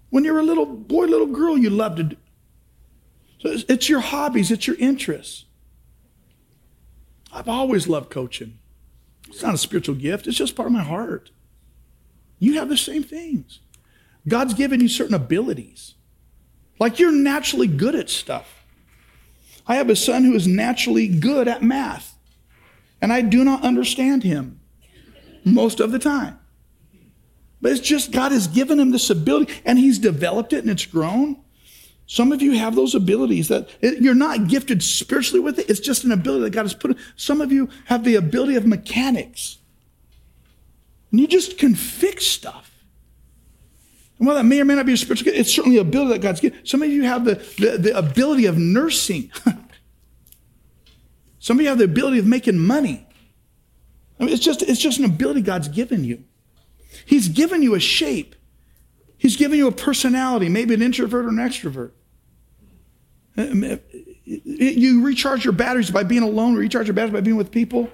[0.10, 2.18] When you're a little boy, little girl, you love to do.
[3.40, 5.46] So it's your hobbies, it's your interests.
[7.32, 8.60] I've always loved coaching.
[9.34, 11.32] It's not a spiritual gift, it's just part of my heart.
[12.38, 13.62] You have the same things.
[14.28, 15.96] God's given you certain abilities.
[16.80, 18.64] Like you're naturally good at stuff.
[19.66, 22.16] I have a son who is naturally good at math,
[23.02, 24.60] and I do not understand him
[25.44, 26.40] most of the time.
[27.60, 30.86] But it's just God has given him this ability, and he's developed it and it's
[30.86, 31.43] grown.
[32.06, 35.70] Some of you have those abilities that you're not gifted spiritually with it.
[35.70, 36.98] It's just an ability that God has put.
[37.16, 39.58] Some of you have the ability of mechanics.
[41.12, 42.72] And you just can fix stuff.
[44.18, 46.14] And while that may or may not be a spiritual gift, it's certainly an ability
[46.14, 46.66] that God's given.
[46.66, 49.32] Some of you have the, the, the ability of nursing.
[51.40, 53.06] Some of you have the ability of making money.
[54.20, 56.24] I mean, it's just, it's just an ability God's given you.
[57.06, 58.36] He's given you a shape.
[59.24, 61.92] He's giving you a personality, maybe an introvert or an extrovert.
[64.26, 67.90] You recharge your batteries by being alone, recharge your batteries by being with people.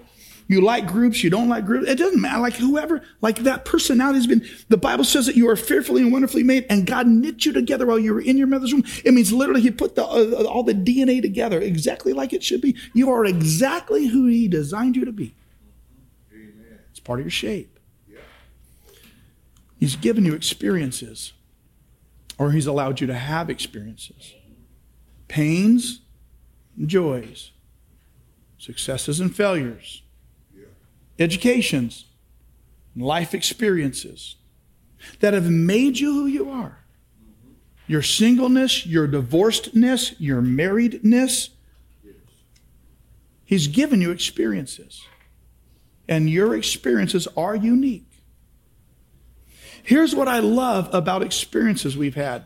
[0.48, 1.88] You like groups, you don't like groups.
[1.88, 2.42] It doesn't matter.
[2.42, 6.12] Like whoever, like that personality has been, the Bible says that you are fearfully and
[6.12, 8.84] wonderfully made, and God knit you together while you were in your mother's womb.
[9.06, 12.62] It means literally He put the, uh, all the DNA together exactly like it should
[12.62, 12.76] be.
[12.96, 15.36] You are exactly who He designed you to be.
[16.34, 16.80] Amen.
[16.90, 17.79] It's part of your shape.
[19.80, 21.34] He's given you experiences,
[22.38, 24.34] or He's allowed you to have experiences
[25.28, 26.02] pains
[26.86, 27.52] joys,
[28.58, 30.04] successes and failures,
[31.18, 32.06] educations,
[32.96, 34.36] life experiences
[35.20, 36.80] that have made you who you are.
[37.88, 41.50] Your singleness, your divorcedness, your marriedness.
[43.46, 45.04] He's given you experiences.
[46.08, 48.09] And your experiences are unique.
[49.84, 52.46] Here's what I love about experiences we've had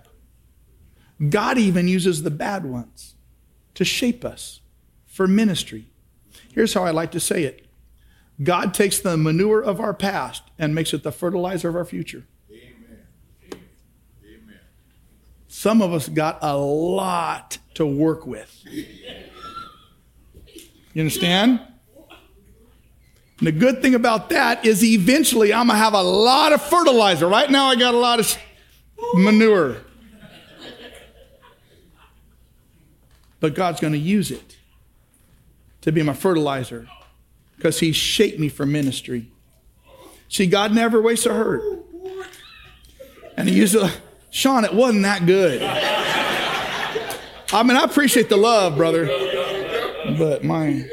[1.29, 3.15] God even uses the bad ones
[3.75, 4.61] to shape us
[5.05, 5.87] for ministry.
[6.53, 7.65] Here's how I like to say it
[8.41, 12.25] God takes the manure of our past and makes it the fertilizer of our future.
[12.49, 13.61] Amen.
[14.23, 14.59] Amen.
[15.47, 18.63] Some of us got a lot to work with.
[20.93, 21.59] You understand?
[23.43, 26.61] And the good thing about that is eventually I'm going to have a lot of
[26.61, 27.27] fertilizer.
[27.27, 28.37] Right now, I got a lot of
[29.15, 29.79] manure.
[33.41, 34.55] But God's going to use it
[35.81, 36.87] to be my fertilizer
[37.57, 39.29] because He shaped me for ministry.
[40.29, 41.63] See, God never wastes a hurt.
[43.35, 43.91] And He used to,
[44.31, 45.61] Sean, it wasn't that good.
[47.51, 49.05] I mean, I appreciate the love, brother.
[50.17, 50.87] But my,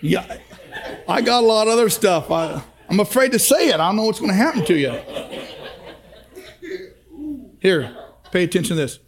[0.00, 0.38] yeah,
[1.10, 2.30] I got a lot of other stuff.
[2.30, 3.74] I, I'm afraid to say it.
[3.74, 4.98] I don't know what's going to happen to you.
[7.60, 7.96] Here,
[8.30, 9.00] pay attention to this.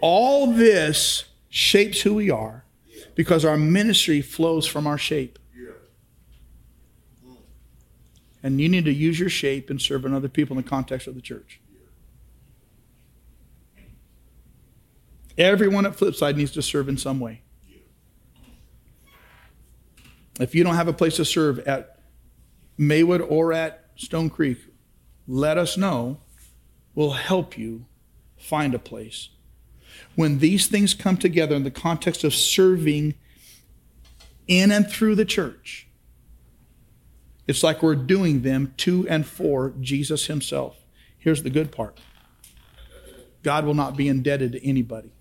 [0.00, 2.64] All this shapes who we are
[3.14, 5.38] because our ministry flows from our shape.
[8.42, 11.14] And you need to use your shape in serving other people in the context of
[11.14, 11.60] the church.
[15.38, 17.41] Everyone at Flipside needs to serve in some way.
[20.42, 21.98] If you don't have a place to serve at
[22.76, 24.58] Maywood or at Stone Creek,
[25.28, 26.18] let us know.
[26.94, 27.86] We'll help you
[28.36, 29.30] find a place.
[30.16, 33.14] When these things come together in the context of serving
[34.48, 35.86] in and through the church,
[37.46, 40.76] it's like we're doing them to and for Jesus Himself.
[41.18, 42.00] Here's the good part
[43.42, 45.12] God will not be indebted to anybody.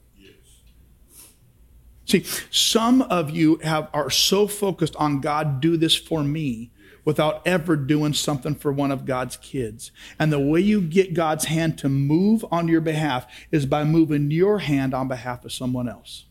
[2.11, 6.69] See, some of you have, are so focused on God, do this for me,
[7.05, 9.91] without ever doing something for one of God's kids.
[10.19, 14.29] And the way you get God's hand to move on your behalf is by moving
[14.29, 16.25] your hand on behalf of someone else.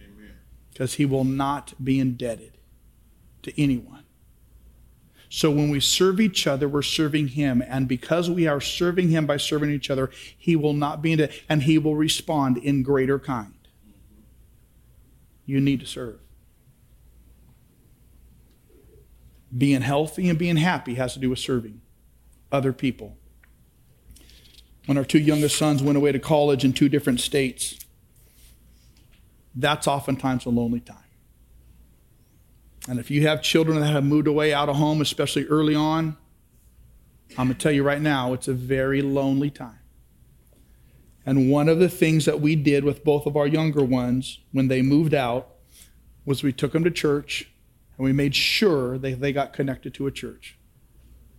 [0.00, 0.32] Amen.
[0.72, 2.56] Because he will not be indebted
[3.42, 4.04] to anyone.
[5.28, 7.62] So when we serve each other, we're serving him.
[7.68, 11.42] And because we are serving him by serving each other, he will not be indebted,
[11.46, 13.52] and he will respond in greater kind.
[15.46, 16.18] You need to serve.
[19.56, 21.80] Being healthy and being happy has to do with serving
[22.52, 23.16] other people.
[24.86, 27.78] When our two youngest sons went away to college in two different states,
[29.54, 30.98] that's oftentimes a lonely time.
[32.88, 36.16] And if you have children that have moved away out of home, especially early on,
[37.30, 39.78] I'm going to tell you right now, it's a very lonely time.
[41.26, 44.68] And one of the things that we did with both of our younger ones when
[44.68, 45.48] they moved out
[46.24, 47.50] was we took them to church
[47.98, 50.56] and we made sure they, they got connected to a church.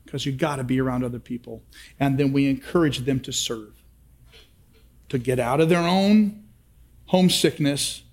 [0.03, 1.63] Because you got to be around other people.
[1.99, 3.81] And then we encouraged them to serve,
[5.09, 6.43] to get out of their own
[7.07, 8.03] homesickness.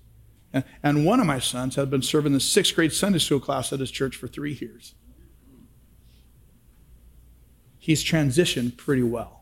[0.81, 3.81] And, one of my sons had been serving the sixth grade Sunday school class at
[3.81, 4.95] his church for three years.
[7.77, 9.34] He's transitioned pretty well.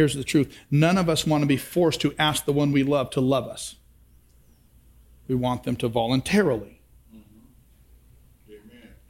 [0.00, 2.82] Here's the truth none of us want to be forced to ask the one we
[2.82, 3.76] love to love us.
[5.28, 6.80] We want them to voluntarily.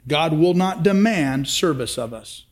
[0.05, 2.43] God will not demand service of us.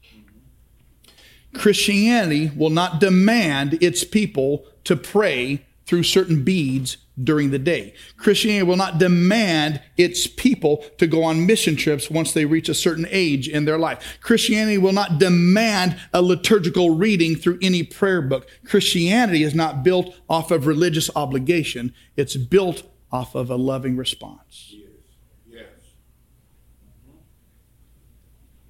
[1.54, 7.96] Christianity will not demand its people to pray through certain beads during the day.
[8.16, 12.76] Christianity will not demand its people to go on mission trips once they reach a
[12.76, 14.20] certain age in their life.
[14.22, 18.48] Christianity will not demand a liturgical reading through any prayer book.
[18.66, 21.92] Christianity is not built off of religious obligation.
[22.16, 24.76] It's built off of a loving response.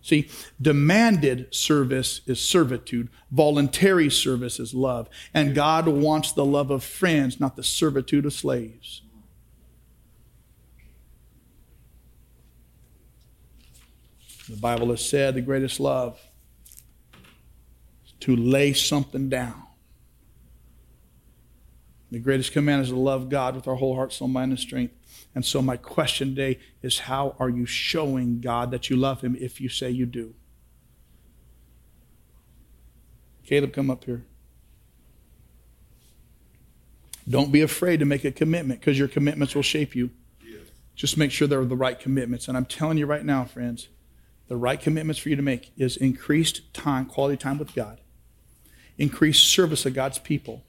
[0.10, 0.28] See,
[0.60, 5.07] demanded service is servitude, voluntary service is love.
[5.36, 9.03] And God wants the love of friends, not the servitude of slaves.
[14.49, 16.20] The Bible has said the greatest love
[18.03, 19.62] is to lay something down.
[22.10, 24.95] The greatest command is to love God with our whole heart, soul, mind, and strength.
[25.36, 29.36] And so, my question today is how are you showing God that you love Him
[29.40, 30.34] if you say you do?
[33.46, 34.26] Caleb, come up here.
[37.30, 40.10] Don't be afraid to make a commitment because your commitments will shape you.
[40.96, 42.48] Just make sure they're the right commitments.
[42.48, 43.88] And I'm telling you right now, friends,
[44.50, 48.02] the right commitments for you to make is increased time, quality time with God,
[48.98, 50.64] increased service of God's people,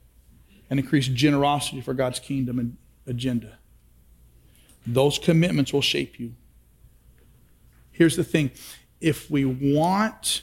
[0.69, 3.59] and increased generosity for God's kingdom and agenda.
[4.87, 6.35] Those commitments will shape you.
[7.91, 8.51] Here's the thing
[9.01, 10.43] if we want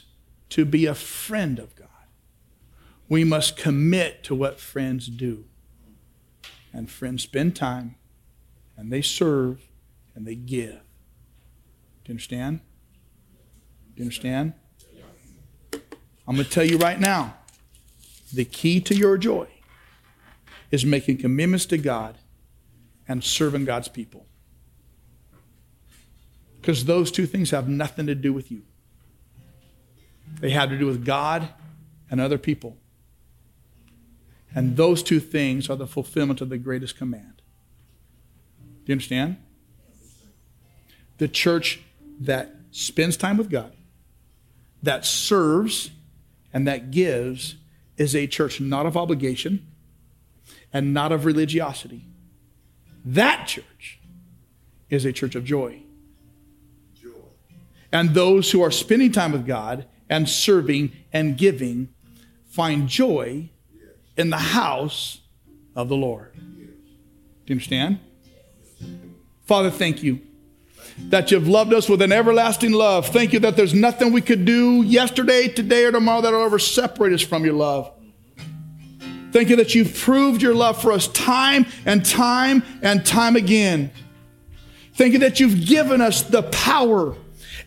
[0.49, 1.87] to be a friend of God,
[3.09, 5.45] we must commit to what friends do.
[6.73, 7.95] And friends spend time,
[8.75, 9.67] and they serve,
[10.13, 10.81] and they give.
[12.03, 12.59] Do you understand?
[13.95, 14.53] Do you understand?
[16.27, 17.35] I'm going to tell you right now
[18.33, 19.47] the key to your joy
[20.69, 22.17] is making commitments to God
[23.07, 24.25] and serving God's people.
[26.59, 28.63] Because those two things have nothing to do with you,
[30.39, 31.49] they have to do with God
[32.09, 32.77] and other people.
[34.53, 37.41] And those two things are the fulfillment of the greatest command.
[38.85, 39.37] Do you understand?
[41.17, 41.81] The church
[42.19, 43.73] that spends time with God,
[44.83, 45.91] that serves,
[46.53, 47.55] and that gives
[47.97, 49.67] is a church not of obligation
[50.71, 52.05] and not of religiosity.
[53.07, 53.99] That church
[54.89, 55.81] is a church of joy.
[56.93, 57.09] Joy.
[57.89, 61.87] And those who are spending time with God and serving and giving
[62.49, 63.49] find joy
[64.17, 65.21] in the house
[65.73, 66.33] of the Lord.
[66.33, 66.39] Do
[67.45, 67.99] you understand?
[69.45, 70.19] Father, thank you
[70.97, 73.07] that you've loved us with an everlasting love.
[73.07, 77.13] Thank you that there's nothing we could do yesterday, today, or tomorrow that'll ever separate
[77.13, 77.89] us from your love.
[79.37, 83.91] Thank you that you've proved your love for us time and time and time again.
[84.95, 87.15] Thank you that you've given us the power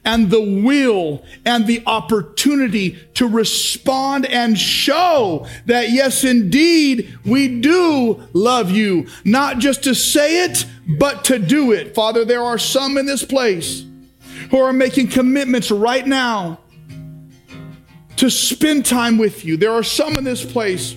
[0.04, 8.20] and the will and the opportunity to respond and show that, yes, indeed, we do
[8.32, 9.06] love you.
[9.24, 10.66] Not just to say it,
[10.98, 11.94] but to do it.
[11.94, 13.84] Father, there are some in this place
[14.50, 16.58] who are making commitments right now
[18.16, 19.56] to spend time with you.
[19.56, 20.96] There are some in this place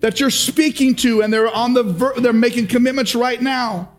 [0.00, 3.90] that you're speaking to and they're on the ver- they're making commitments right now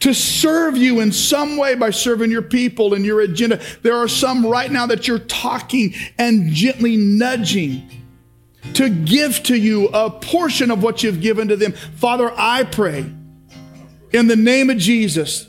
[0.00, 3.60] to serve you in some way by serving your people and your agenda.
[3.82, 7.88] There are some right now that you're talking and gently nudging
[8.74, 11.72] to give to you a portion of what you've given to them.
[11.72, 13.10] Father, I pray
[14.12, 15.48] in the name of Jesus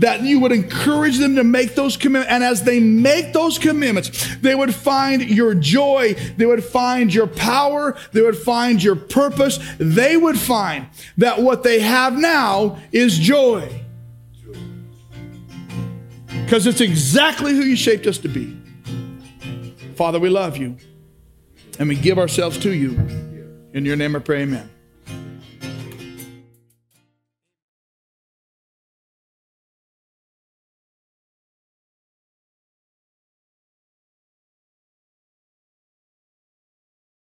[0.00, 2.32] that you would encourage them to make those commitments.
[2.32, 7.26] And as they make those commitments, they would find your joy, they would find your
[7.26, 9.58] power, they would find your purpose.
[9.78, 10.88] They would find
[11.18, 13.68] that what they have now is joy.
[16.44, 18.56] Because it's exactly who you shaped us to be.
[19.94, 20.76] Father, we love you
[21.78, 22.92] and we give ourselves to you.
[23.72, 24.68] In your name I pray, amen.